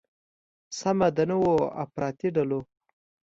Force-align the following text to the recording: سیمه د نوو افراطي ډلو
سیمه 0.79 1.07
د 1.17 1.19
نوو 1.29 1.53
افراطي 1.83 2.29
ډلو 2.35 2.59